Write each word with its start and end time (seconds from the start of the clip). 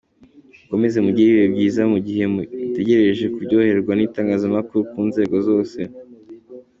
Mukomeze 0.61 0.97
mugire 1.05 1.27
ibihe 1.31 1.47
byiza 1.53 1.81
mu 1.91 1.97
gihe 2.07 2.23
mugitegereje 2.33 3.25
kuryoherwa 3.33 3.91
n'itangazamakuru 3.95 4.79
ku 4.91 4.99
nzego 5.09 5.35
zose. 5.47 5.79